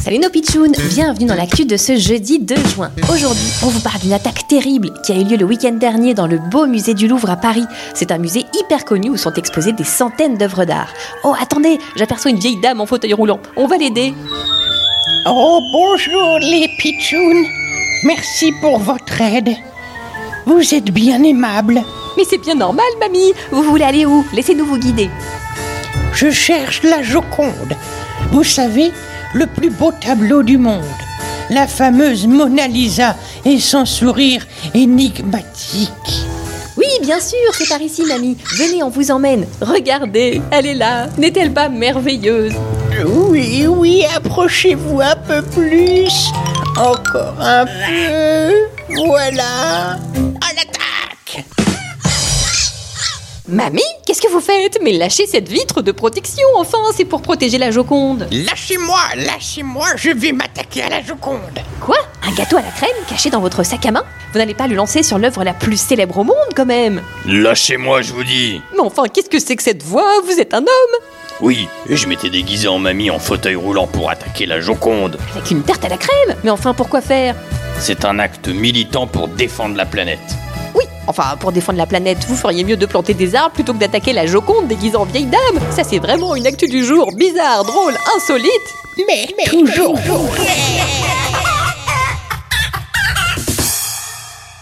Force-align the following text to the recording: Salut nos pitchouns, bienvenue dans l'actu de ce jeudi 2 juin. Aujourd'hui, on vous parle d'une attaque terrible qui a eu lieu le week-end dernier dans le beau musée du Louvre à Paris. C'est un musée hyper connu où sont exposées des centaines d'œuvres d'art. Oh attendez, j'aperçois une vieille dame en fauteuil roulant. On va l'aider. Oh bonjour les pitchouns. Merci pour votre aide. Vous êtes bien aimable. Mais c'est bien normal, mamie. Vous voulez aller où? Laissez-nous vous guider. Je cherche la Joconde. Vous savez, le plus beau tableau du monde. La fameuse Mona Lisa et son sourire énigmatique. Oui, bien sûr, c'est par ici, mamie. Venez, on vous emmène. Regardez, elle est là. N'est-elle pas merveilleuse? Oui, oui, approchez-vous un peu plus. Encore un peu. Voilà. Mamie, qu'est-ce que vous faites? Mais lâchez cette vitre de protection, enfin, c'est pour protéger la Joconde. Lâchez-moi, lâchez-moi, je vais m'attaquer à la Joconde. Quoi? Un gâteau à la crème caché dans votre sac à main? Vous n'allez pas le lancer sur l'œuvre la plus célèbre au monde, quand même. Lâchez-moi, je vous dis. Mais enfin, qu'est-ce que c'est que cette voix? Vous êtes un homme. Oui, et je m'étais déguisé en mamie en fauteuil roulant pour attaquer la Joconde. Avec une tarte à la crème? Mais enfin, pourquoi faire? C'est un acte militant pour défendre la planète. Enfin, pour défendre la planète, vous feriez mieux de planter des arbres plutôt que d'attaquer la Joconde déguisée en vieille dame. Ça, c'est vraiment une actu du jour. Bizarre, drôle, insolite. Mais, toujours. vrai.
Salut 0.00 0.18
nos 0.20 0.30
pitchouns, 0.30 0.72
bienvenue 0.90 1.26
dans 1.26 1.34
l'actu 1.34 1.64
de 1.64 1.76
ce 1.76 1.96
jeudi 1.96 2.38
2 2.38 2.54
juin. 2.68 2.92
Aujourd'hui, 3.12 3.48
on 3.64 3.68
vous 3.68 3.80
parle 3.80 3.98
d'une 3.98 4.12
attaque 4.12 4.46
terrible 4.46 4.90
qui 5.04 5.10
a 5.10 5.16
eu 5.16 5.24
lieu 5.24 5.36
le 5.36 5.44
week-end 5.44 5.72
dernier 5.72 6.14
dans 6.14 6.28
le 6.28 6.38
beau 6.38 6.66
musée 6.66 6.94
du 6.94 7.08
Louvre 7.08 7.30
à 7.30 7.36
Paris. 7.36 7.64
C'est 7.94 8.12
un 8.12 8.18
musée 8.18 8.44
hyper 8.54 8.84
connu 8.84 9.10
où 9.10 9.16
sont 9.16 9.32
exposées 9.32 9.72
des 9.72 9.82
centaines 9.82 10.38
d'œuvres 10.38 10.64
d'art. 10.64 10.92
Oh 11.24 11.34
attendez, 11.40 11.78
j'aperçois 11.96 12.30
une 12.30 12.38
vieille 12.38 12.60
dame 12.60 12.80
en 12.80 12.86
fauteuil 12.86 13.12
roulant. 13.12 13.40
On 13.56 13.66
va 13.66 13.76
l'aider. 13.76 14.14
Oh 15.26 15.60
bonjour 15.72 16.38
les 16.38 16.68
pitchouns. 16.78 17.44
Merci 18.04 18.52
pour 18.60 18.78
votre 18.78 19.20
aide. 19.20 19.56
Vous 20.46 20.74
êtes 20.74 20.92
bien 20.92 21.22
aimable. 21.24 21.82
Mais 22.16 22.24
c'est 22.28 22.38
bien 22.38 22.54
normal, 22.54 22.86
mamie. 23.00 23.32
Vous 23.50 23.64
voulez 23.64 23.84
aller 23.84 24.06
où? 24.06 24.24
Laissez-nous 24.32 24.64
vous 24.64 24.78
guider. 24.78 25.10
Je 26.12 26.30
cherche 26.30 26.82
la 26.82 27.02
Joconde. 27.02 27.76
Vous 28.32 28.44
savez, 28.44 28.92
le 29.34 29.46
plus 29.46 29.70
beau 29.70 29.92
tableau 30.00 30.42
du 30.42 30.58
monde. 30.58 30.84
La 31.50 31.66
fameuse 31.66 32.26
Mona 32.26 32.66
Lisa 32.66 33.16
et 33.44 33.58
son 33.58 33.84
sourire 33.84 34.46
énigmatique. 34.74 35.90
Oui, 36.76 36.86
bien 37.02 37.20
sûr, 37.20 37.38
c'est 37.52 37.68
par 37.68 37.80
ici, 37.82 38.04
mamie. 38.06 38.36
Venez, 38.56 38.82
on 38.82 38.88
vous 38.88 39.10
emmène. 39.10 39.46
Regardez, 39.60 40.40
elle 40.50 40.66
est 40.66 40.74
là. 40.74 41.08
N'est-elle 41.18 41.52
pas 41.52 41.68
merveilleuse? 41.68 42.54
Oui, 43.04 43.66
oui, 43.68 44.04
approchez-vous 44.16 45.00
un 45.00 45.16
peu 45.16 45.42
plus. 45.42 46.30
Encore 46.76 47.34
un 47.40 47.66
peu. 47.66 48.54
Voilà. 49.06 49.98
Mamie, 53.50 53.82
qu'est-ce 54.06 54.22
que 54.22 54.30
vous 54.30 54.38
faites? 54.38 54.78
Mais 54.80 54.92
lâchez 54.92 55.26
cette 55.26 55.48
vitre 55.48 55.82
de 55.82 55.90
protection, 55.90 56.46
enfin, 56.54 56.78
c'est 56.96 57.04
pour 57.04 57.20
protéger 57.20 57.58
la 57.58 57.72
Joconde. 57.72 58.28
Lâchez-moi, 58.30 59.00
lâchez-moi, 59.16 59.88
je 59.96 60.10
vais 60.10 60.30
m'attaquer 60.30 60.82
à 60.82 60.88
la 60.88 61.02
Joconde. 61.02 61.40
Quoi? 61.80 61.96
Un 62.22 62.32
gâteau 62.32 62.58
à 62.58 62.62
la 62.62 62.70
crème 62.70 62.94
caché 63.08 63.28
dans 63.28 63.40
votre 63.40 63.64
sac 63.64 63.84
à 63.86 63.90
main? 63.90 64.04
Vous 64.32 64.38
n'allez 64.38 64.54
pas 64.54 64.68
le 64.68 64.76
lancer 64.76 65.02
sur 65.02 65.18
l'œuvre 65.18 65.42
la 65.42 65.52
plus 65.52 65.80
célèbre 65.80 66.18
au 66.18 66.24
monde, 66.24 66.36
quand 66.54 66.64
même. 66.64 67.02
Lâchez-moi, 67.26 68.02
je 68.02 68.12
vous 68.12 68.22
dis. 68.22 68.62
Mais 68.74 68.80
enfin, 68.82 69.02
qu'est-ce 69.12 69.28
que 69.28 69.40
c'est 69.40 69.56
que 69.56 69.64
cette 69.64 69.82
voix? 69.82 70.20
Vous 70.24 70.38
êtes 70.38 70.54
un 70.54 70.60
homme. 70.60 70.96
Oui, 71.40 71.66
et 71.88 71.96
je 71.96 72.06
m'étais 72.06 72.30
déguisé 72.30 72.68
en 72.68 72.78
mamie 72.78 73.10
en 73.10 73.18
fauteuil 73.18 73.56
roulant 73.56 73.88
pour 73.88 74.10
attaquer 74.10 74.46
la 74.46 74.60
Joconde. 74.60 75.18
Avec 75.34 75.50
une 75.50 75.64
tarte 75.64 75.84
à 75.84 75.88
la 75.88 75.96
crème? 75.96 76.36
Mais 76.44 76.50
enfin, 76.50 76.72
pourquoi 76.72 77.00
faire? 77.00 77.34
C'est 77.80 78.04
un 78.04 78.20
acte 78.20 78.46
militant 78.46 79.08
pour 79.08 79.26
défendre 79.26 79.76
la 79.76 79.86
planète. 79.86 80.20
Enfin, 81.10 81.36
pour 81.40 81.50
défendre 81.50 81.76
la 81.76 81.86
planète, 81.86 82.18
vous 82.28 82.36
feriez 82.36 82.62
mieux 82.62 82.76
de 82.76 82.86
planter 82.86 83.14
des 83.14 83.34
arbres 83.34 83.52
plutôt 83.52 83.72
que 83.72 83.78
d'attaquer 83.78 84.12
la 84.12 84.26
Joconde 84.26 84.68
déguisée 84.68 84.94
en 84.94 85.04
vieille 85.04 85.24
dame. 85.26 85.60
Ça, 85.72 85.82
c'est 85.82 85.98
vraiment 85.98 86.36
une 86.36 86.46
actu 86.46 86.68
du 86.68 86.84
jour. 86.84 87.10
Bizarre, 87.16 87.64
drôle, 87.64 87.94
insolite. 88.16 88.52
Mais, 89.08 89.26
toujours. 89.44 89.96
vrai. 89.96 90.99